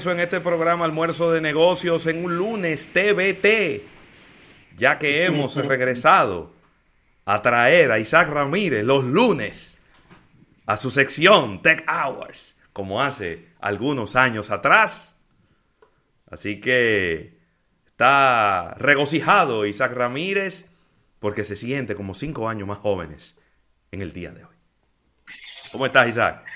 [0.00, 3.82] regreso en este programa Almuerzo de Negocios en un lunes TBT,
[4.78, 6.54] ya que hemos regresado
[7.26, 9.76] a traer a Isaac Ramírez los lunes
[10.64, 15.16] a su sección Tech Hours, como hace algunos años atrás.
[16.30, 17.36] Así que
[17.90, 20.64] está regocijado Isaac Ramírez
[21.18, 23.36] porque se siente como cinco años más jóvenes
[23.92, 24.56] en el día de hoy.
[25.72, 26.49] ¿Cómo estás, Isaac?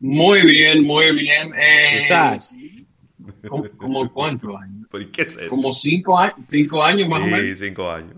[0.00, 1.50] Muy bien, muy bien.
[1.58, 2.06] Eh,
[3.48, 4.88] ¿Como, cuántos años?
[5.48, 7.58] Como cinco, años, cinco años más o menos.
[7.58, 8.16] Sí, cinco años.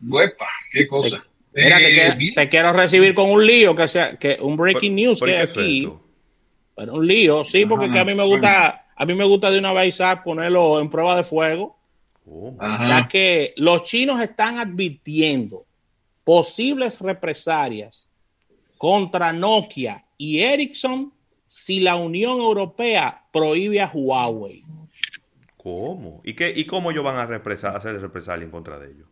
[0.00, 1.24] Huepa, qué cosa.
[1.54, 5.38] Mira, eh, te, quiero recibir con un lío, que sea, que un breaking news que
[5.38, 5.88] aquí.
[6.74, 9.72] Pero un lío, sí, porque a mí me gusta, a mí me gusta de una
[9.72, 11.78] vez Isaac ponerlo en prueba de fuego.
[12.24, 12.56] Oh.
[12.60, 15.66] Ya que los chinos están advirtiendo
[16.24, 18.11] posibles represalias
[18.82, 21.12] contra Nokia y Ericsson
[21.46, 24.64] si la Unión Europea prohíbe a Huawei.
[25.56, 26.20] ¿Cómo?
[26.24, 29.06] ¿Y, qué, y cómo ellos van a hacer represalia en contra de ellos?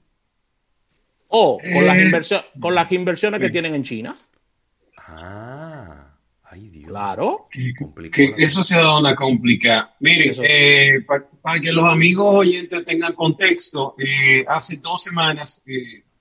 [1.29, 4.19] O con, las, eh, con las inversiones que tienen en China.
[4.97, 6.89] Ah, ay Dios.
[6.89, 7.47] Claro.
[8.13, 9.95] Que, eso se ha dado una complica.
[10.01, 15.65] Miren, eh, para que los amigos oyentes tengan contexto, eh, hace dos semanas,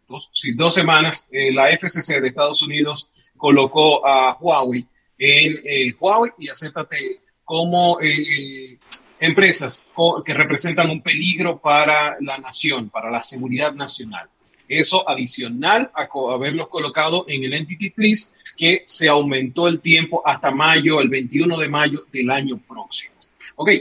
[0.07, 4.85] dos, sí, dos semanas, la FCC de Estados Unidos colocó a Huawei
[5.17, 8.77] en eh, Huawei y a ZTE como eh,
[9.19, 9.85] empresas
[10.23, 14.29] que representan un peligro para la nación, para la seguridad nacional.
[14.67, 20.51] Eso adicional a haberlos colocado en el Entity List que se aumentó el tiempo hasta
[20.51, 23.15] mayo, el 21 de mayo del año próximo.
[23.55, 23.71] Ok,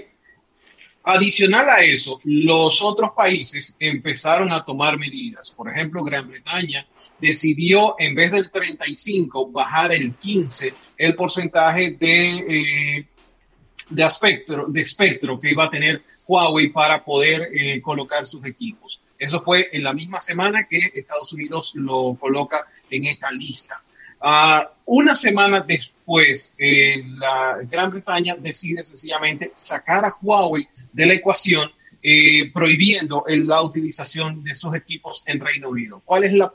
[1.04, 5.52] Adicional a eso, los otros países empezaron a tomar medidas.
[5.52, 6.86] Por ejemplo, Gran Bretaña
[7.18, 13.08] decidió, en vez del 35, bajar el 15 el porcentaje de, eh,
[13.88, 19.00] de, espectro, de espectro que iba a tener Huawei para poder eh, colocar sus equipos.
[19.18, 23.76] Eso fue en la misma semana que Estados Unidos lo coloca en esta lista.
[24.20, 31.14] Ah, una semana después, eh, la Gran Bretaña decide sencillamente sacar a Huawei de la
[31.14, 31.70] ecuación,
[32.02, 36.00] eh, prohibiendo la utilización de sus equipos en Reino Unido.
[36.04, 36.50] ¿Cuál es la,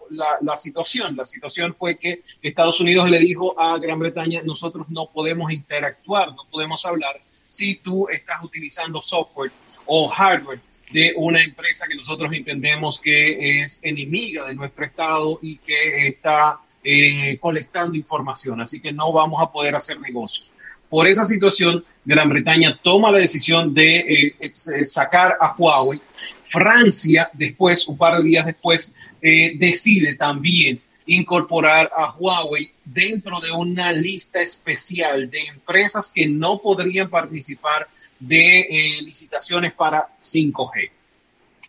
[0.57, 1.15] situación?
[1.15, 6.29] La situación fue que Estados Unidos le dijo a Gran Bretaña, nosotros no podemos interactuar,
[6.29, 9.51] no podemos hablar si tú estás utilizando software
[9.85, 15.57] o hardware de una empresa que nosotros entendemos que es enemiga de nuestro Estado y
[15.57, 20.53] que está eh, colectando información, así que no vamos a poder hacer negocios.
[20.89, 26.01] Por esa situación, Gran Bretaña toma la decisión de eh, eh, sacar a Huawei.
[26.43, 33.93] Francia, después, un par de días después, decide también incorporar a Huawei dentro de una
[33.93, 37.87] lista especial de empresas que no podrían participar
[38.19, 38.67] de
[39.01, 40.91] licitaciones para 5G.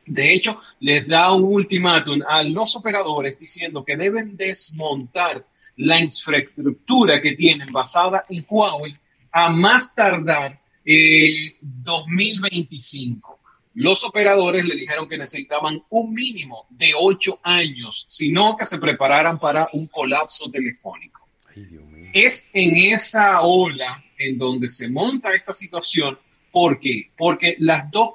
[0.06, 7.20] De hecho, les da un ultimátum a los operadores diciendo que deben desmontar la infraestructura
[7.20, 8.96] que tienen basada en Huawei
[9.32, 13.32] a más tardar 2025.
[13.32, 13.36] Eh,
[13.74, 19.40] los operadores le dijeron que necesitaban un mínimo de ocho años, sino que se prepararan
[19.40, 21.26] para un colapso telefónico.
[22.12, 26.16] es en esa ola en donde se monta esta situación.
[26.52, 27.10] ¿Por qué?
[27.16, 28.10] Porque las dos,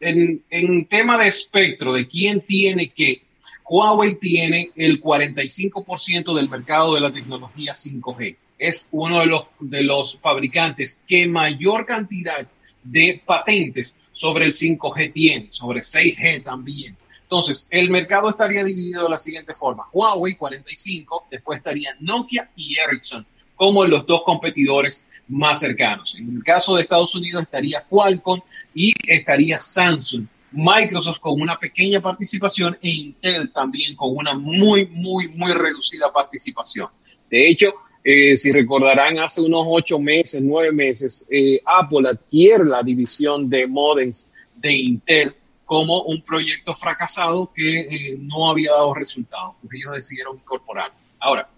[0.00, 3.22] en, tema de espectro, de quién tiene que,
[3.68, 8.36] Huawei tiene el 45% del mercado de la tecnología 5G.
[8.58, 12.46] Es uno de los, de los fabricantes que mayor cantidad
[12.82, 16.96] de patentes sobre el 5G tiene, sobre 6G también.
[17.22, 19.88] Entonces, el mercado estaría dividido de la siguiente forma.
[19.92, 23.26] Huawei 45, después estaría Nokia y Ericsson
[23.56, 26.16] como los dos competidores más cercanos.
[26.16, 28.40] En el caso de Estados Unidos estaría Qualcomm
[28.74, 30.26] y estaría Samsung.
[30.52, 36.88] Microsoft con una pequeña participación e Intel también con una muy, muy, muy reducida participación.
[37.28, 37.74] De hecho,
[38.04, 43.66] eh, si recordarán, hace unos ocho meses, nueve meses, eh, Apple adquiere la división de
[43.66, 49.94] modems de Intel como un proyecto fracasado que eh, no había dado resultados, porque ellos
[49.94, 50.92] decidieron incorporar.
[51.18, 51.50] Ahora,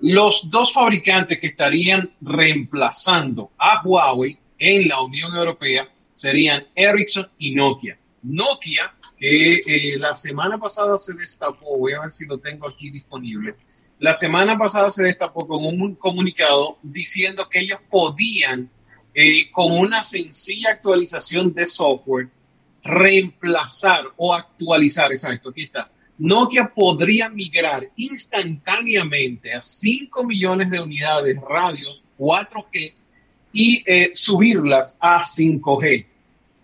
[0.00, 7.54] los dos fabricantes que estarían reemplazando a Huawei en la Unión Europea serían Ericsson y
[7.54, 7.98] Nokia.
[8.22, 12.90] Nokia, que eh, la semana pasada se destapó, voy a ver si lo tengo aquí
[12.90, 13.56] disponible,
[13.98, 18.70] la semana pasada se destapó con un comunicado diciendo que ellos podían,
[19.14, 22.28] eh, con una sencilla actualización de software,
[22.82, 31.38] reemplazar o actualizar, exacto, aquí está, Nokia podría migrar instantáneamente a 5 millones de unidades
[31.40, 32.94] radios 4G
[33.54, 36.06] y eh, subirlas a 5G.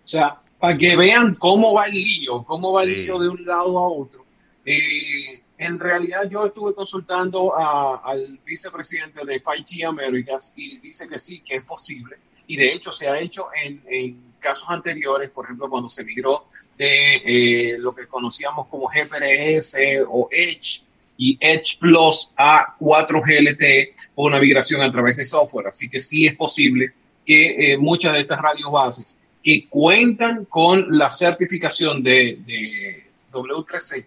[0.05, 3.47] O sea, para que vean cómo va el lío, cómo va el lío de un
[3.47, 4.27] lado a otro.
[4.63, 11.41] Eh, en realidad yo estuve consultando al vicepresidente de 5G Américas y dice que sí,
[11.41, 12.19] que es posible.
[12.47, 16.47] Y de hecho se ha hecho en, casos anteriores, por ejemplo, cuando se migró
[16.79, 19.77] de eh, lo que conocíamos como GPRS
[20.09, 20.85] o Edge
[21.19, 25.67] y Edge Plus a 4G LTE o una migración a través de software.
[25.67, 26.93] Así que sí es posible
[27.25, 34.07] que eh, muchas de estas radios bases que cuentan con la certificación de, de W3C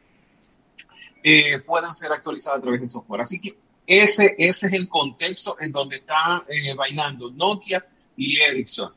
[1.22, 3.22] eh, puedan ser actualizadas a través de software.
[3.22, 8.94] Así que ese, ese es el contexto en donde está eh, bailando Nokia y Ericsson.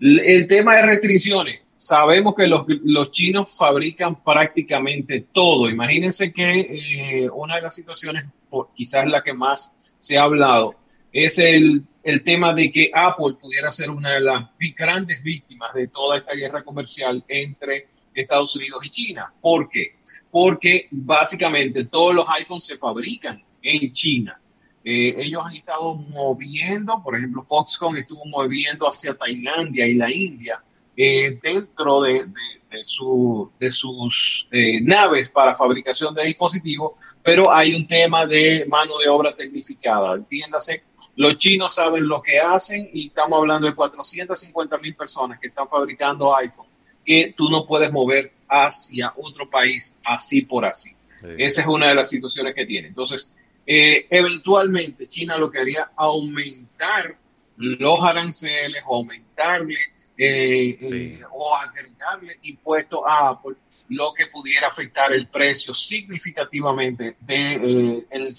[0.00, 1.60] El tema de restricciones.
[1.74, 5.68] Sabemos que los, los chinos fabrican prácticamente todo.
[5.68, 8.26] Imagínense que eh, una de las situaciones,
[8.74, 10.76] quizás la que más se ha hablado,
[11.12, 14.44] es el, el tema de que Apple pudiera ser una de las
[14.76, 19.32] grandes víctimas de toda esta guerra comercial entre Estados Unidos y China.
[19.40, 19.96] ¿Por qué?
[20.30, 24.40] Porque básicamente todos los iPhones se fabrican en China.
[24.84, 30.62] Eh, ellos han estado moviendo, por ejemplo, Foxconn estuvo moviendo hacia Tailandia y la India
[30.94, 32.26] eh, dentro de,
[32.82, 36.92] su, de sus eh, naves para fabricación de dispositivos,
[37.22, 40.16] pero hay un tema de mano de obra tecnificada.
[40.16, 40.84] Entiéndase,
[41.16, 45.68] los chinos saben lo que hacen y estamos hablando de 450 mil personas que están
[45.68, 46.66] fabricando iPhone
[47.04, 50.94] que tú no puedes mover hacia otro país así por así.
[51.38, 52.88] Esa es una de las situaciones que tiene.
[52.88, 53.34] Entonces,
[53.66, 57.16] eh, eventualmente China lo que haría aumentar
[57.56, 59.78] los aranceles aumentarle
[60.18, 63.54] eh, eh, o agregarle impuestos a Apple,
[63.88, 68.34] lo que pudiera afectar el precio significativamente de el,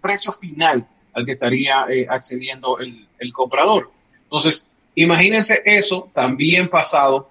[0.00, 3.92] precio final al que estaría accediendo el, el comprador.
[4.24, 7.30] Entonces, imagínense eso también pasado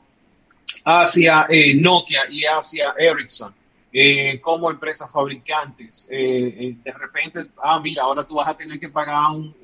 [0.86, 3.54] hacia eh, Nokia y hacia Ericsson
[3.94, 6.08] eh, como empresas fabricantes.
[6.10, 9.56] Eh, de repente, ah, mira, ahora tú vas a tener que pagar un,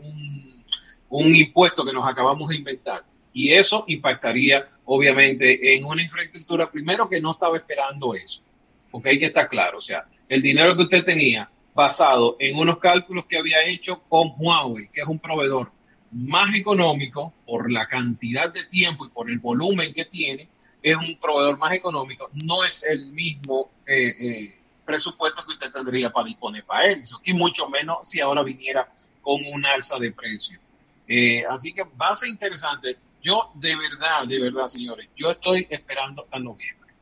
[1.09, 3.03] un, impuesto que nos acabamos de inventar.
[3.33, 8.43] Y eso impactaría, obviamente, en una infraestructura, primero que no estaba esperando eso,
[8.91, 12.77] porque hay que estar claro, o sea, el dinero que usted tenía basado en unos
[12.79, 15.71] cálculos que había hecho con Huawei, que es un proveedor
[16.11, 20.49] más económico por la cantidad de tiempo y por el volumen que tiene,
[20.81, 26.09] es un proveedor más económico, no es el mismo eh, eh, presupuesto que usted tendría
[26.09, 28.89] para disponer para él, y mucho menos si ahora viniera
[29.21, 30.59] con un alza de precio.
[31.07, 32.97] Eh, así que va a ser interesante.
[33.21, 36.93] Yo de verdad, de verdad, señores, yo estoy esperando a noviembre.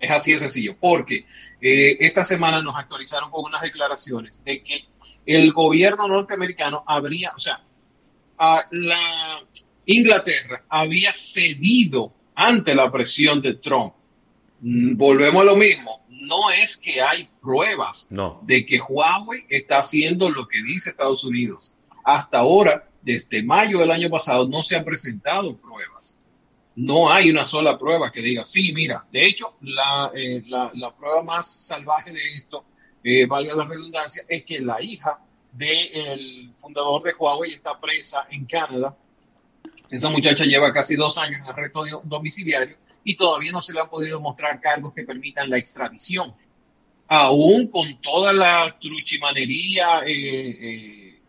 [0.00, 1.26] Es así de sencillo, porque
[1.60, 4.86] esta semana nos actualizaron con unas declaraciones de que
[5.24, 7.62] el gobierno norteamericano habría, o sea,
[8.38, 9.42] a la
[9.86, 13.94] Inglaterra había cedido ante la presión de Trump.
[14.60, 16.04] Mm, volvemos a lo mismo.
[16.08, 18.08] No es que hay pruebas
[18.42, 21.74] de que Huawei está haciendo lo que dice Estados Unidos.
[22.04, 26.18] Hasta ahora, desde mayo del año pasado, no se han presentado pruebas.
[26.74, 30.44] No hay una sola prueba que diga, sí, mira, de hecho, la, eh,
[30.96, 32.64] prueba más salvaje de esto,
[33.02, 35.18] eh, valga la redundancia, es que la hija
[35.52, 38.94] del fundador de Huawei está presa en Canadá
[39.90, 43.88] esa muchacha lleva casi dos años en arresto domiciliario y todavía no se le han
[43.88, 46.34] podido mostrar cargos que permitan la extradición.
[47.08, 51.20] Aún con toda la truchimanería, eh, eh,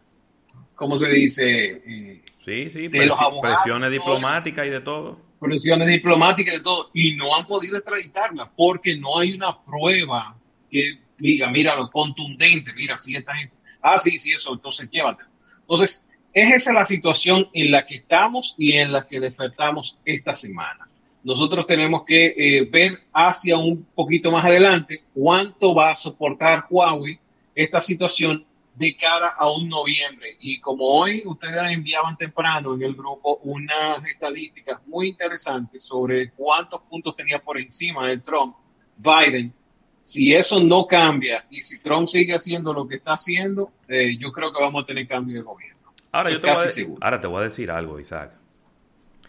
[0.73, 1.81] ¿cómo se dice?
[1.85, 5.21] Eh, sí, sí, de los abogados, presiones diplomáticas y de todo.
[5.39, 6.89] Presiones diplomáticas y de todo.
[6.95, 10.35] Y no han podido extraditarla porque no hay una prueba
[10.71, 13.55] que diga, mira, lo contundente, mira, si esta gente.
[13.81, 15.23] Ah, sí, sí, eso, entonces llévate.
[15.61, 20.35] Entonces, es esa la situación en la que estamos y en la que despertamos esta
[20.35, 20.87] semana.
[21.23, 27.19] Nosotros tenemos que eh, ver hacia un poquito más adelante cuánto va a soportar Huawei
[27.55, 30.37] esta situación de cara a un noviembre.
[30.39, 36.81] Y como hoy ustedes enviaban temprano en el grupo unas estadísticas muy interesantes sobre cuántos
[36.81, 38.55] puntos tenía por encima de Trump,
[38.95, 39.53] Biden,
[40.01, 44.31] si eso no cambia y si Trump sigue haciendo lo que está haciendo, eh, yo
[44.31, 45.76] creo que vamos a tener cambio de gobierno.
[46.11, 48.31] Ahora, yo te voy a, ahora te voy a decir algo, Isaac.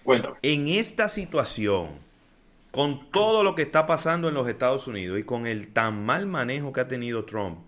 [0.05, 0.37] Cuéntame.
[0.43, 1.91] En esta situación,
[2.71, 6.27] con todo lo que está pasando en los Estados Unidos y con el tan mal
[6.27, 7.59] manejo que ha tenido Trump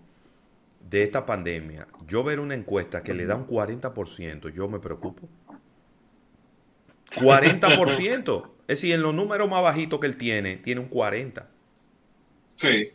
[0.89, 5.27] de esta pandemia, yo ver una encuesta que le da un 40%, yo me preocupo.
[7.11, 8.51] 40%.
[8.67, 11.43] es decir, en los números más bajitos que él tiene, tiene un 40%.
[12.55, 12.89] Sí.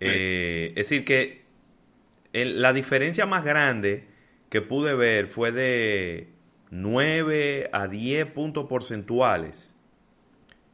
[0.00, 1.42] Eh, es decir, que
[2.32, 4.09] la diferencia más grande
[4.50, 6.28] que pude ver fue de
[6.70, 9.74] 9 a 10 puntos porcentuales.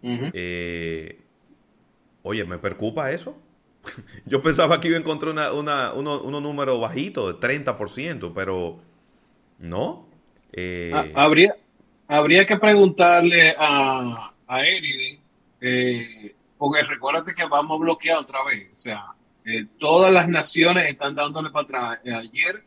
[0.03, 1.21] Eh,
[2.23, 3.37] oye, me preocupa eso.
[4.27, 8.81] Yo pensaba que iba a encontrar una, una, uno, uno número bajito, de 30%, pero
[9.59, 10.09] no.
[10.53, 11.55] Eh, ah, habría,
[12.09, 15.21] habría que preguntarle a, a Eriden,
[15.61, 18.71] eh, porque recuérdate que vamos a bloquear otra vez.
[18.73, 19.07] O sea,
[19.79, 22.01] todas las naciones están dándole para atrás.
[22.05, 22.65] ayer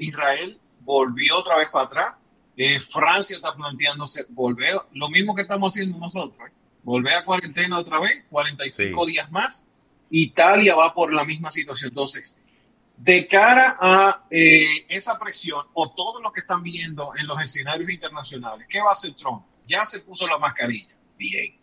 [0.00, 2.16] Israel volvió otra vez para atrás.
[2.90, 6.50] Francia está planteándose volver, lo mismo que estamos haciendo nosotros,
[6.82, 9.66] volver a cuarentena otra vez, 45 días más.
[10.10, 11.90] Italia va por la misma situación.
[11.90, 12.38] Entonces,
[12.98, 17.90] de cara a eh, esa presión o todo lo que están viendo en los escenarios
[17.90, 19.44] internacionales, ¿qué va a hacer Trump?
[19.66, 21.58] Ya se puso la mascarilla, bien.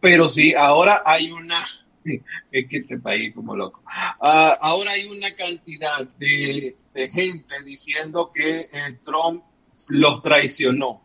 [0.00, 1.62] Pero sí, ahora hay una,
[2.04, 8.60] es que este país como loco, ah, ahora hay una cantidad de, gente diciendo que
[8.60, 9.44] eh, Trump
[9.90, 11.00] los traicionó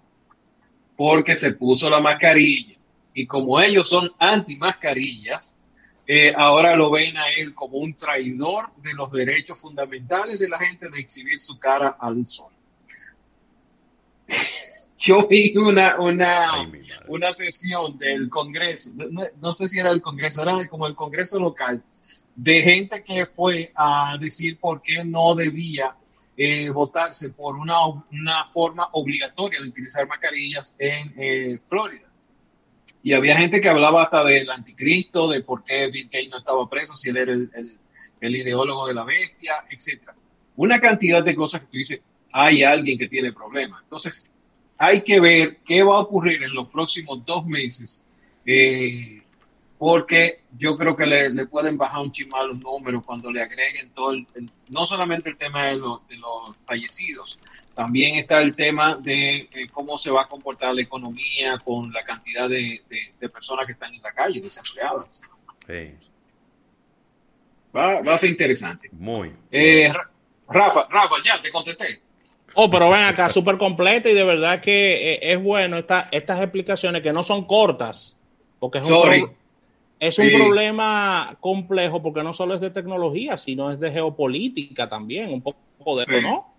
[0.95, 2.75] porque se puso la mascarilla.
[3.13, 5.59] Y como ellos son anti mascarillas,
[6.07, 10.59] eh, ahora lo ven a él como un traidor de los derechos fundamentales de la
[10.59, 12.51] gente de exhibir su cara al sol.
[14.97, 16.69] Yo vi una, una,
[17.07, 18.91] una sesión del Congreso,
[19.41, 21.83] no, sé si era el Congreso, era como el Congreso local,
[22.35, 25.95] de gente que fue a decir por qué no debía
[26.37, 32.11] eh, votarse por una, una, forma obligatoria de utilizar mascarillas en eh, Florida.
[33.01, 36.69] Y había gente que hablaba hasta del anticristo, de por qué Bill Gates no estaba
[36.69, 37.79] preso, si él era el,
[38.19, 40.09] el, ideólogo de la bestia, etc.
[40.57, 42.01] Una cantidad de cosas que tú dices,
[42.33, 43.81] hay alguien que tiene problemas.
[43.83, 44.29] Entonces,
[44.77, 48.03] hay que ver qué va a ocurrir en los próximos dos meses,
[48.45, 49.23] eh,
[49.77, 54.11] porque yo creo que le, pueden bajar un chimal los números cuando le agreguen todo,
[54.11, 54.25] el,
[54.69, 57.39] no solamente el tema de, de los fallecidos,
[57.75, 62.03] también está el tema de eh, cómo se va a comportar la economía con la
[62.03, 62.81] cantidad de,
[63.33, 65.23] personas que están en la calle, desempleadas.
[67.75, 68.89] Va, a ser interesante.
[68.93, 69.33] Muy.
[69.51, 69.91] Eh,
[70.47, 72.01] Rafa, Rafa, ya te contesté.
[72.53, 76.39] Oh, pero ven acá, súper completa y de verdad que eh, es bueno esta, estas
[76.39, 78.15] explicaciones que no son cortas,
[78.59, 79.35] porque es un,
[79.99, 85.31] es un problema complejo, porque no solo es de tecnología, sino es de geopolítica también,
[85.31, 86.55] un poco de eso, ¿no?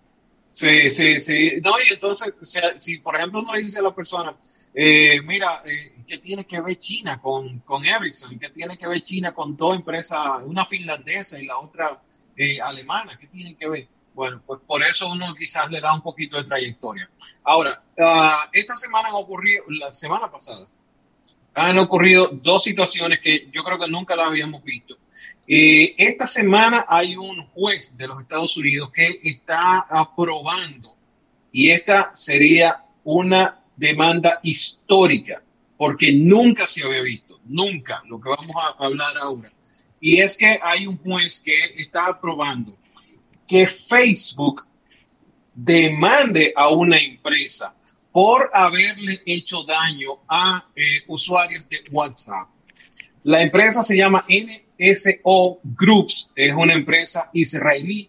[0.53, 1.53] Sí, sí, sí.
[1.63, 2.33] No, y entonces,
[2.79, 4.35] si por ejemplo uno le dice a la persona,
[4.73, 8.39] eh, mira, eh, ¿qué tiene que ver China con, con Ericsson?
[8.39, 12.03] ¿Qué tiene que ver China con dos empresas, una finlandesa y la otra
[12.39, 13.19] eh, alemana?
[13.21, 13.89] ¿Qué tiene que ver?
[14.15, 17.11] Bueno, pues por eso uno quizás le da un poquito de trayectoria.
[17.45, 20.65] Ahora, uh, esta semana han ocurrido, la semana pasada,
[21.57, 24.99] han ocurrido dos situaciones que yo creo que nunca las habíamos visto.
[25.49, 30.97] Eh, esta semana hay un juez de los Estados Unidos que está aprobando
[31.51, 35.43] y esta sería una demanda histórica
[35.79, 39.51] porque nunca se había visto, nunca, lo que vamos a hablar ahora.
[39.99, 42.77] Y es que hay un juez que está aprobando
[43.49, 44.67] que Facebook
[45.55, 47.76] demande a una empresa
[48.17, 52.49] por haberle hecho daño a eh, usuarios de WhatsApp.
[53.25, 58.09] La empresa se llama NSO Groups, es una empresa israelí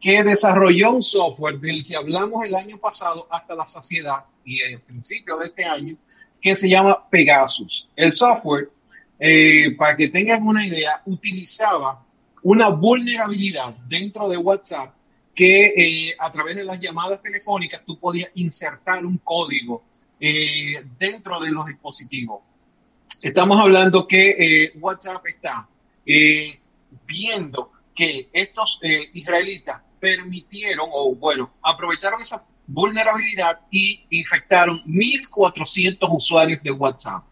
[0.00, 4.80] que desarrolló un software del que hablamos el año pasado hasta la saciedad y el
[4.82, 5.96] principio de este año,
[6.40, 7.88] que se llama Pegasus.
[7.96, 8.70] El software,
[9.18, 12.06] eh, para que tengan una idea, utilizaba
[12.44, 14.94] una vulnerabilidad dentro de WhatsApp
[15.34, 19.84] que eh, a través de las llamadas telefónicas tú podías insertar un código
[20.18, 22.42] eh, dentro de los dispositivos
[23.22, 25.68] estamos hablando que eh, WhatsApp está
[27.06, 28.80] viendo que estos
[29.12, 37.24] israelitas permitieron o bueno, aprovecharon esa vulnerabilidad y infectaron 1.400 usuarios de WhatsApp.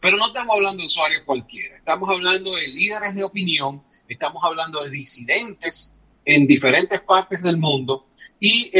[0.00, 4.84] Pero no estamos hablando de usuarios cualquiera, estamos hablando de líderes de opinión, estamos hablando
[4.84, 5.95] de disidentes
[6.26, 8.06] en diferentes partes del mundo
[8.38, 8.70] y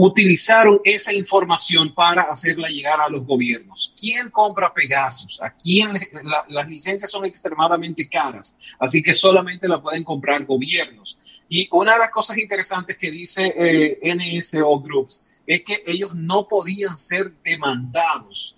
[0.00, 3.92] utilizaron esa información para hacerla llegar a los gobiernos.
[4.00, 5.42] ¿Quién compra Pegasus?
[5.42, 5.88] ¿A quién
[6.48, 8.56] las licencias son extremadamente caras?
[8.78, 11.18] Así que solamente la pueden comprar gobiernos.
[11.48, 16.46] Y una de las cosas interesantes que dice eh, NSO Groups es que ellos no
[16.46, 18.54] podían ser demandados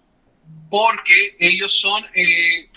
[0.69, 2.69] porque ellos son, eh,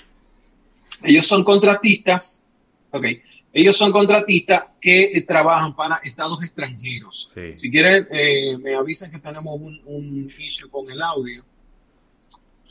[1.03, 2.43] ellos son contratistas,
[2.91, 3.21] okay,
[3.55, 7.31] ellos son contratistas que eh, trabajan para estados extranjeros.
[7.55, 10.29] Si quieren, eh, me avisan que tenemos un, un
[10.71, 11.43] con el audio.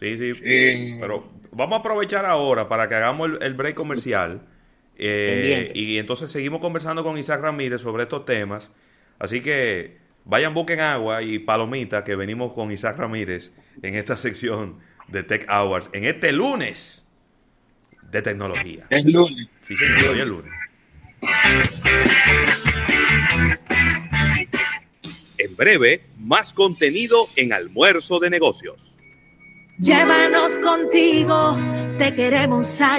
[0.00, 0.32] Sí, sí.
[0.42, 4.42] Eh, pero vamos a aprovechar ahora para que hagamos el, break comercial.
[4.96, 8.68] Eh, y entonces seguimos conversando con Isaac Ramírez sobre estos temas.
[9.20, 14.80] Así que vayan, busquen agua y palomita que venimos con Isaac Ramírez en esta sección
[15.06, 17.04] de Tech Hours en este lunes
[18.10, 18.86] de tecnología.
[18.90, 19.48] Es lunes.
[19.62, 20.50] Sí, señor, hoy es lunes.
[25.38, 28.96] En breve, más contenido en Almuerzo de Negocios.
[29.78, 31.56] Llévanos contigo,
[31.98, 32.92] te queremos ayudar.